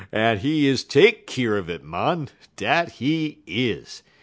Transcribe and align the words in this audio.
"En 0.11 0.39
he 0.39 0.65
is 0.65 0.83
take 0.83 1.27
keer 1.27 1.55
un 1.59 1.69
it, 1.69 1.83
mon 1.83 2.27
dat 2.55 2.93
he 2.93 3.37
is. 3.45 4.01